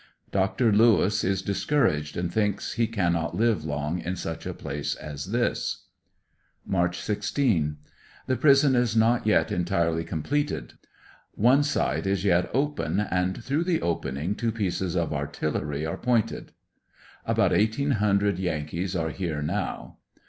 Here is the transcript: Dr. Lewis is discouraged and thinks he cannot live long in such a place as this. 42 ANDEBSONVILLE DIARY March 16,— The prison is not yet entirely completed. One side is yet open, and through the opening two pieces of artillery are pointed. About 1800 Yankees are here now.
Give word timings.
Dr. 0.31 0.71
Lewis 0.73 1.23
is 1.23 1.43
discouraged 1.43 2.17
and 2.17 2.33
thinks 2.33 2.73
he 2.73 2.87
cannot 2.87 3.35
live 3.35 3.63
long 3.63 3.99
in 3.99 4.15
such 4.15 4.47
a 4.47 4.53
place 4.55 4.95
as 4.95 5.25
this. 5.27 5.83
42 6.65 6.77
ANDEBSONVILLE 6.77 6.81
DIARY 6.81 6.83
March 6.87 6.99
16,— 6.99 7.77
The 8.25 8.35
prison 8.35 8.75
is 8.75 8.95
not 8.95 9.27
yet 9.27 9.51
entirely 9.51 10.03
completed. 10.03 10.73
One 11.35 11.61
side 11.61 12.07
is 12.07 12.25
yet 12.25 12.49
open, 12.51 12.99
and 12.99 13.43
through 13.43 13.63
the 13.65 13.83
opening 13.83 14.33
two 14.33 14.51
pieces 14.51 14.95
of 14.95 15.13
artillery 15.13 15.85
are 15.85 15.97
pointed. 15.97 16.53
About 17.27 17.51
1800 17.51 18.39
Yankees 18.39 18.95
are 18.95 19.11
here 19.11 19.43
now. 19.43 19.97